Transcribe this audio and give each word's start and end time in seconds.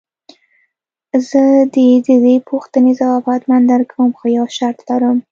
زه 1.29 1.41
دې 1.73 1.89
د 2.07 2.09
دې 2.25 2.35
پوښتنې 2.49 2.91
ځواب 2.99 3.23
حتماً 3.31 3.57
درکوم 3.71 4.09
خو 4.17 4.25
يو 4.37 4.45
شرط 4.57 4.79
لرم. 4.89 5.17